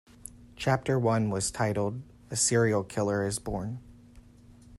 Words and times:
Chapter 0.55 0.97
One 0.97 1.29
was 1.29 1.51
titled 1.51 2.01
A 2.31 2.35
Serial 2.35 2.83
Killer 2.83 3.23
Is 3.23 3.37
Born. 3.37 3.77